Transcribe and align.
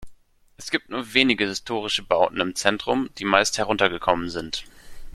Es 0.57 0.71
gibt 0.71 0.89
nur 0.89 1.13
wenige 1.13 1.45
historische 1.45 2.01
Bauten 2.01 2.39
im 2.39 2.55
Zentrum, 2.55 3.11
die 3.19 3.23
meist 3.23 3.59
heruntergekommen 3.59 4.31
sind. 4.31 4.63